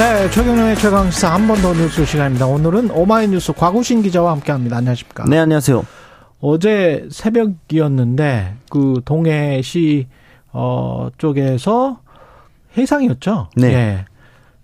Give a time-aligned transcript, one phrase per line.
[0.00, 2.46] 네, 최경영의 최강시사 한 번 더 뉴스 시간입니다.
[2.46, 4.78] 오늘은 오마이뉴스 과구신 기자와 함께합니다.
[4.78, 5.24] 안녕하십니까?
[5.28, 5.84] 네, 안녕하세요.
[6.40, 10.06] 어제 새벽이었는데 그 동해시
[10.52, 12.00] 어 쪽에서
[12.78, 13.50] 해상이었죠.
[13.56, 13.66] 네.
[13.74, 14.04] 예.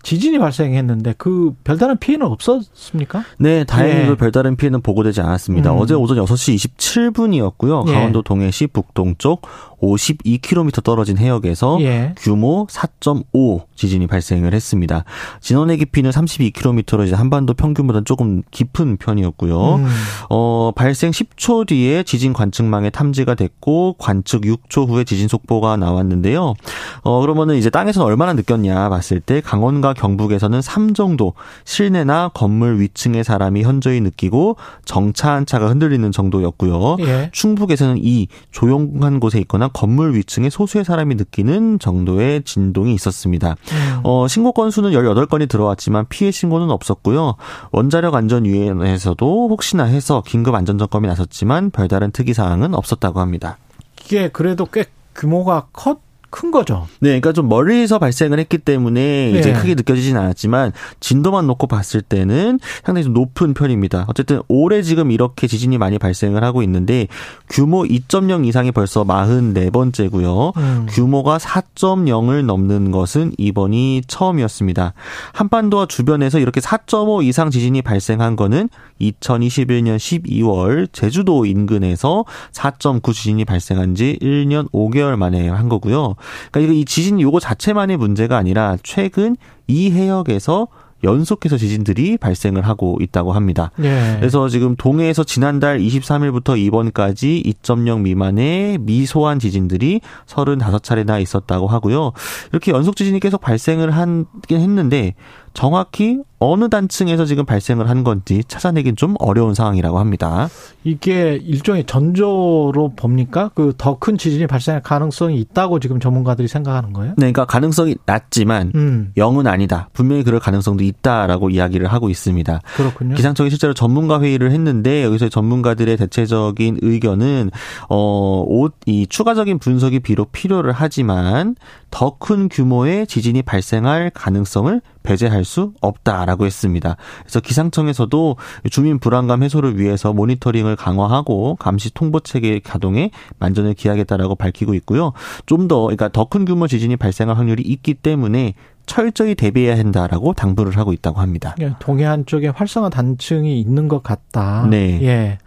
[0.01, 3.23] 지진이 발생했는데 그 별다른 피해는 없었습니까?
[3.39, 4.15] 네, 다행히도 예.
[4.15, 5.71] 별다른 피해는 보고되지 않았습니다.
[5.73, 5.77] 음.
[5.79, 7.89] 어제 오전 6시 27분이었고요.
[7.89, 7.93] 예.
[7.93, 9.41] 강원도 동해시 북동쪽
[9.81, 12.13] 52km 떨어진 해역에서 예.
[12.17, 15.03] 규모 4.5 지진이 발생을 했습니다.
[15.39, 19.75] 진원의 깊이는 32km로 이제 한반도 평균보다 조금 깊은 편이었고요.
[19.75, 19.85] 음.
[20.29, 26.55] 어, 발생 10초 뒤에 지진 관측망에 탐지가 됐고 관측 6초 후에 지진 속보가 나왔는데요.
[27.03, 31.33] 어, 그러면은 이제 땅에서는 얼마나 느꼈냐 봤을 때 강원과 경북에서는 3 정도
[31.65, 36.97] 실내나 건물 위층의 사람이 현저히 느끼고 정차 한 차가 흔들리는 정도였고요.
[37.01, 37.29] 예.
[37.31, 43.51] 충북에서는 이 조용한 곳에 있거나 건물 위층에 소수의 사람이 느끼는 정도의 진동이 있었습니다.
[43.51, 43.99] 음.
[44.03, 47.35] 어, 신고 건수는 18건이 들어왔지만 피해 신고는 없었고요.
[47.71, 53.57] 원자력 안전위원회에서도 혹시나 해서 긴급 안전 점검이 나섰지만 별다른 특이 사항은 없었다고 합니다.
[54.03, 56.87] 이게 그래도 꽤 규모가 컸, 큰 거죠.
[56.99, 59.53] 네, 그러니까 좀 멀리서 발생을 했기 때문에 이제 예.
[59.53, 64.05] 크게 느껴지진 않았지만 진도만 놓고 봤을 때는 상당히 좀 높은 편입니다.
[64.07, 67.07] 어쨌든 올해 지금 이렇게 지진이 많이 발생을 하고 있는데
[67.49, 70.57] 규모 2.0 이상이 벌써 44번째고요.
[70.57, 70.85] 음.
[70.89, 74.93] 규모가 4.0을 넘는 것은 이번이 처음이었습니다.
[75.33, 78.69] 한반도와 주변에서 이렇게 4.5 이상 지진이 발생한 거는
[78.99, 86.15] 2021년 12월 제주도 인근에서 4.9 지진이 발생한 지 1년 5개월 만에 한 거고요.
[86.51, 89.35] 그러니까 이 지진 요거 자체만의 문제가 아니라 최근
[89.67, 90.67] 이 해역에서
[91.03, 93.71] 연속해서 지진들이 발생을 하고 있다고 합니다.
[93.83, 94.15] 예.
[94.19, 102.13] 그래서 지금 동해에서 지난달 23일부터 이번까지 2.0 미만의 미소한 지진들이 35차례나 있었다고 하고요.
[102.51, 105.13] 이렇게 연속 지진이 계속 발생을 하긴 했는데
[105.57, 110.49] 정확히 어느 단층에서 지금 발생을 한 건지 찾아내긴 좀 어려운 상황이라고 합니다.
[110.83, 113.49] 이게 일종의 전조로 봅니까?
[113.55, 117.13] 그 더 큰 지진이 발생할 가능성이 있다고 지금 전문가들이 생각하는 거예요?
[117.17, 119.89] 네, 그러니까 가능성이 낮지만 음, 0은 아니다.
[119.93, 122.61] 분명히 그럴 가능성도 있다라고 이야기를 하고 있습니다.
[122.75, 123.15] 그렇군요.
[123.15, 127.49] 기상청이 실제로 전문가 회의를 했는데 여기서 전문가들의 대체적인 의견은
[127.89, 131.55] 어이 추가적인 분석이 비록 필요를 하지만
[131.89, 136.97] 더 큰 규모의 지진이 발생할 가능성을 배제할 수 없다라고 했습니다.
[137.21, 138.35] 그래서 기상청에서도
[138.69, 145.13] 주민 불안감 해소를 위해서 모니터링을 강화하고 감시 통보 체계 가동에 만전을 기하겠다라고 밝히고 있고요.
[145.45, 148.53] 좀 더 그러니까 더 큰 규모 지진이 발생할 확률이 있기 때문에
[148.85, 151.55] 철저히 대비해야 한다라고 당부를 하고 있다고 합니다.
[151.61, 154.67] 예, 동해안 쪽에 활성화 단층이 있는 것 같다.
[154.69, 154.99] 네.
[155.03, 155.37] 예.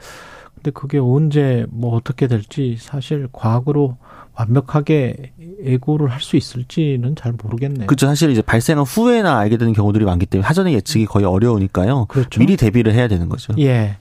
[0.55, 3.97] 근데 그게 언제 뭐 어떻게 될지 사실 과학으로
[4.41, 5.33] 완벽하게
[5.65, 7.87] 예고를 할 수 있을지는 잘 모르겠네요.
[7.87, 8.07] 그렇죠.
[8.07, 12.07] 사실 이제 발생한 후에나 알게 되는 경우들이 많기 때문에 사전에 예측이 거의 어려우니까요.
[12.09, 12.39] 그렇죠.
[12.41, 13.55] 미리 대비를 해야 되는 거죠.
[13.59, 13.97] 예.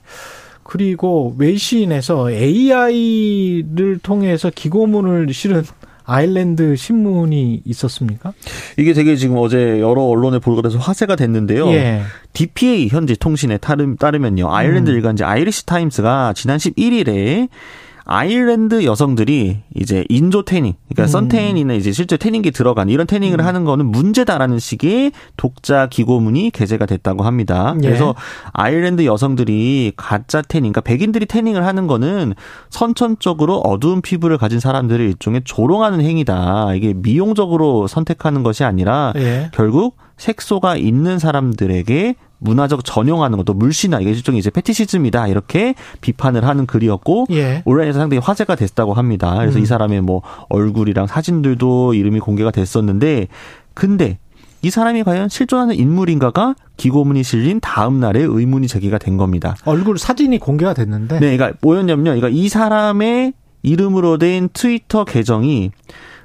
[0.62, 5.64] 그리고 외신에서 AI를 통해서 기고문을 실은
[6.04, 8.32] 아일랜드 신문이 있었습니까?
[8.78, 11.68] 이게 되게 지금 어제 여러 언론에 보도가 돼서 화제가 됐는데요.
[11.68, 12.02] 예.
[12.32, 14.52] DPA 현지 통신에 따르, 따르면요.
[14.52, 14.94] 아일랜드 음.
[14.96, 17.48] 일간지 아이리시 타임스가 지난 11일에
[18.04, 21.06] 아일랜드 여성들이 이제 인조 태닝, 그러니까 음.
[21.06, 27.24] 선태닝이나 이제 실제 태닝기 들어간 이런 태닝을 하는 거는 문제다라는 식의 독자 기고문이 게재가 됐다고
[27.24, 27.74] 합니다.
[27.82, 27.86] 예.
[27.86, 28.14] 그래서
[28.52, 32.34] 아일랜드 여성들이 가짜 태닝, 그러니까 백인들이 태닝을 하는 거는
[32.70, 36.74] 선천적으로 어두운 피부를 가진 사람들을 일종의 조롱하는 행위다.
[36.74, 39.50] 이게 미용적으로 선택하는 것이 아니라 예.
[39.52, 46.66] 결국 색소가 있는 사람들에게 문화적 전용하는 것도 물씨나 이게 일종의 이제 페티시즘이다 이렇게 비판을 하는
[46.66, 47.62] 글이었고 예.
[47.64, 49.34] 온라인에서 상당히 화제가 됐다고 합니다.
[49.38, 49.62] 그래서 음.
[49.62, 53.28] 이 사람의 뭐 얼굴이랑 사진들도 이름이 공개가 됐었는데
[53.74, 54.18] 근데
[54.62, 59.56] 이 사람이 과연 실존하는 인물인가가 기고문이 실린 다음 날에 의문이 제기가 된 겁니다.
[59.64, 62.10] 얼굴 사진이 공개가 됐는데 네, 그러니까 뭐였냐면요.
[62.10, 65.72] 그러니까 이 사람의 이름으로 된 트위터 계정이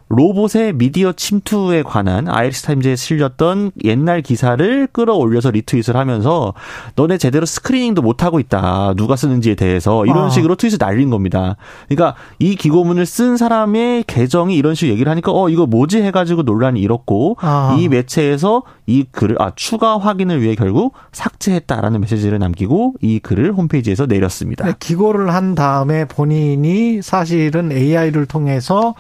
[0.08, 6.54] 로봇의 미디어 침투에 관한 아이리시 타임즈에 실렸던 옛날 기사를 끌어올려서 리트윗을 하면서
[6.96, 8.94] 너네 제대로 스크리닝도 못 하고 있다.
[8.96, 10.30] 누가 쓰는지에 대해서 이런 아.
[10.30, 11.56] 식으로 트윗을 날린 겁니다.
[11.88, 16.80] 그러니까 이 기고문을 쓴 사람의 계정이 이런 식으로 얘기를 하니까 어 이거 뭐지 해가지고 논란이
[16.82, 17.76] 일었고 아.
[17.80, 24.06] 이 매체에서 이 글을 아 추가 확인을 위해 결국 삭제했다라는 메시지를 남기고 이 글을 홈페이지에서
[24.06, 24.66] 내렸습니다.
[24.66, 28.94] 네, 기고를 한 다음에 본인이 사실은 AI를 통해서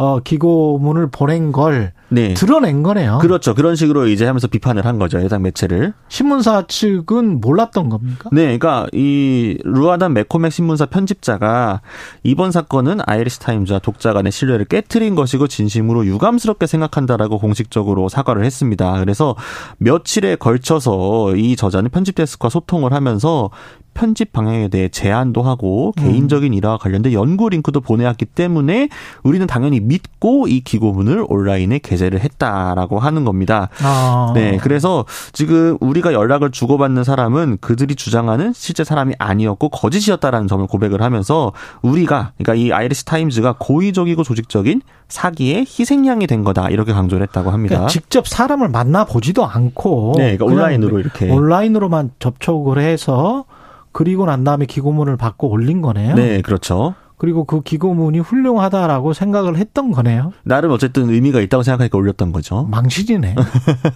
[0.00, 2.34] 어, 기고문을 보낸 걸 네.
[2.34, 3.18] 드러낸 거네요.
[3.18, 3.54] 그렇죠.
[3.54, 5.18] 그런 식으로 이제 하면서 비판을 한 거죠.
[5.18, 5.94] 해당 매체를.
[6.08, 8.28] 신문사 측은 몰랐던 겁니까?
[8.32, 8.58] 네.
[8.58, 11.80] 그러니까 이 루아단 매코맥 신문사 편집자가
[12.24, 18.98] 이번 사건은 아이리시 타임즈와 독자 간의 신뢰를 깨뜨린 것이고 진심으로 유감스럽게 생각한다라고 공식적으로 사과를 했습니다.
[18.98, 19.36] 그래서
[19.78, 23.50] 며칠에 걸쳐서 이 저자는 편집 데스크와 소통을 하면서
[23.92, 26.04] 편집 방향에 대해 제안도 하고 음.
[26.04, 28.88] 개인적인 일화와 관련된 연구 링크도 보내왔기 때문에
[29.22, 33.68] 우리는 당연히 믿고 이 기고문을 온라인에 게재 를 했다라고 하는 겁니다.
[33.82, 34.32] 아.
[34.34, 41.02] 네, 그래서 지금 우리가 연락을 주고받는 사람은 그들이 주장하는 실제 사람이 아니었고 거짓이었다라는 점을 고백을
[41.02, 41.52] 하면서
[41.82, 47.74] 우리가 그러니까 이 아이리스 타임즈가 고의적이고 조직적인 사기의 희생양이 된 거다 이렇게 강조를 했다고 합니다.
[47.74, 53.44] 그러니까 직접 사람을 만나 보지도 않고 네, 그러니까 온라인으로 이렇게 온라인으로만 접촉을 해서
[53.92, 56.14] 그리고 난 다음에 기고문을 받고 올린 거네요.
[56.14, 56.94] 네, 그렇죠.
[57.20, 60.32] 그리고 그 기고문이 훌륭하다라고 생각을 했던 거네요.
[60.42, 62.66] 나름 어쨌든 의미가 있다고 생각하니까 올렸던 거죠.
[62.70, 63.34] 망신이네.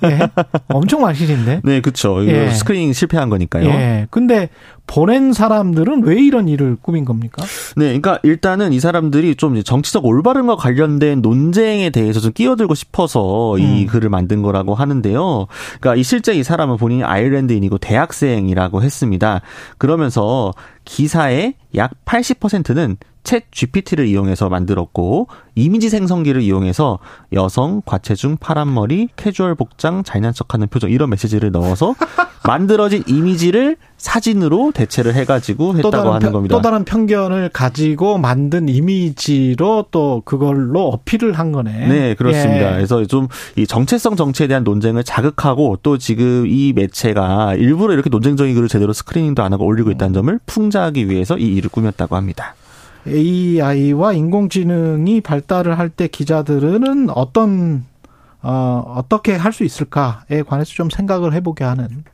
[0.05, 0.19] 예.
[0.69, 1.63] 엄청 망신인데.
[1.65, 2.23] 네, 그렇죠.
[2.27, 2.51] 예.
[2.51, 3.65] 스크리닝 실패한 거니까요.
[3.65, 4.07] 예.
[4.11, 4.51] 근데
[4.87, 7.43] 보낸 사람들은 왜 이런 일을 꾸민 겁니까?
[7.77, 13.85] 네, 그러니까 일단은 이 사람들이 좀 정치적 올바름과 관련된 논쟁에 대해서 좀 끼어들고 싶어서 이
[13.85, 13.87] 음.
[13.87, 15.47] 글을 만든 거라고 하는데요.
[15.81, 19.41] 그러니까 이 실제 이 사람은 본인이 아일랜드인이고 대학생이라고 했습니다.
[19.79, 20.53] 그러면서
[20.85, 26.99] 기사의 약 80%는 챗 GPT를 이용해서 만들었고 이미지 생성기를 이용해서
[27.33, 31.95] 여성, 과체중, 파란 머리, 캐주얼 복장, 잘난 척하는 표정 이런 메시지를 넣어서
[32.47, 36.55] 만들어진 이미지를 사진으로 대체를 해가지고 했다고 하는 겁니다.
[36.55, 41.89] 또 다른 편견을 가지고 만든 이미지로 또 그걸로 어필을 한 거네.
[41.89, 42.73] 네, 그렇습니다.
[42.73, 42.75] 예.
[42.77, 43.25] 그래서 좀
[43.57, 48.93] 이 정체성 정치에 대한 논쟁을 자극하고 또 지금 이 매체가 일부러 이렇게 논쟁적인 글을 제대로
[48.93, 52.55] 스크리닝도 안 하고 올리고 있다는 점을 풍자하기 위해서 이 일을 꾸몄다고 합니다.
[53.07, 57.85] AI와 인공지능이 발달을 할 때 기자들은 어떤
[58.43, 62.05] 어, 어떻게 할 수 있을까에 관해서 좀 생각을 해보게 하는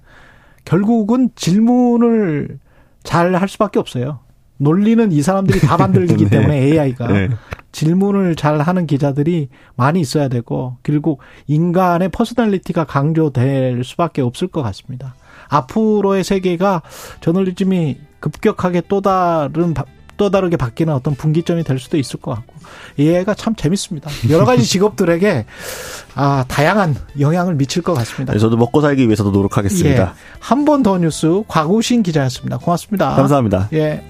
[0.64, 2.58] 결국은 질문을
[3.02, 4.20] 잘 할 수밖에 없어요.
[4.58, 6.30] 논리는 이 사람들이 다 만들기 네.
[6.30, 7.28] 때문에 AI가 네.
[7.72, 15.14] 질문을 잘 하는 기자들이 많이 있어야 되고 결국 인간의 personality가 강조될 수밖에 없을 것 같습니다.
[15.48, 16.82] 앞으로의 세계가
[17.20, 19.72] 저널리즘이 급격하게 또 다른
[20.20, 22.54] 또 다르게 바뀌는 어떤 분기점이 될 수도 있을 것 같고
[22.98, 24.10] 얘가 참 재밌습니다.
[24.28, 25.46] 여러 가지 직업들에게
[26.14, 28.34] 아, 다양한 영향을 미칠 것 같습니다.
[28.34, 30.02] 네, 저도 먹고 살기 위해서도 노력하겠습니다.
[30.02, 30.08] 예,
[30.38, 32.58] 한번 더 뉴스 곽우신 기자였습니다.
[32.58, 33.14] 고맙습니다.
[33.14, 33.70] 감사합니다.
[33.72, 34.04] 예.